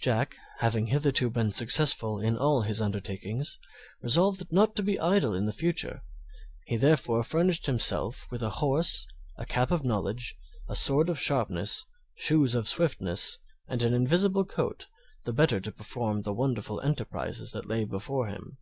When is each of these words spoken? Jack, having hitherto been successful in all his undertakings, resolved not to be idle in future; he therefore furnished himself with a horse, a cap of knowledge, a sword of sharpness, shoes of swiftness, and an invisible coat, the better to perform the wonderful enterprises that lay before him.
Jack, 0.00 0.34
having 0.58 0.88
hitherto 0.88 1.30
been 1.30 1.52
successful 1.52 2.18
in 2.18 2.36
all 2.36 2.62
his 2.62 2.80
undertakings, 2.80 3.56
resolved 4.02 4.50
not 4.52 4.74
to 4.74 4.82
be 4.82 4.98
idle 4.98 5.32
in 5.32 5.48
future; 5.52 6.02
he 6.66 6.76
therefore 6.76 7.22
furnished 7.22 7.66
himself 7.66 8.26
with 8.32 8.42
a 8.42 8.50
horse, 8.58 9.06
a 9.38 9.46
cap 9.46 9.70
of 9.70 9.84
knowledge, 9.84 10.36
a 10.68 10.74
sword 10.74 11.08
of 11.08 11.20
sharpness, 11.20 11.86
shoes 12.16 12.56
of 12.56 12.66
swiftness, 12.68 13.38
and 13.68 13.84
an 13.84 13.94
invisible 13.94 14.44
coat, 14.44 14.86
the 15.24 15.32
better 15.32 15.60
to 15.60 15.70
perform 15.70 16.22
the 16.22 16.34
wonderful 16.34 16.80
enterprises 16.80 17.52
that 17.52 17.68
lay 17.68 17.84
before 17.84 18.26
him. 18.26 18.58